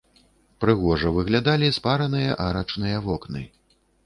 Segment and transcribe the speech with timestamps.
[0.63, 3.41] Прыгожа выглядалі спараныя арачныя вокны.